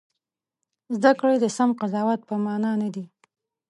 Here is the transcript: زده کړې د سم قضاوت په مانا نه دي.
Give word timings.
زده 0.95 1.11
کړې 1.19 1.35
د 1.39 1.45
سم 1.57 1.69
قضاوت 1.79 2.21
په 2.29 2.35
مانا 2.45 2.71
نه 2.81 2.89
دي. 2.93 3.05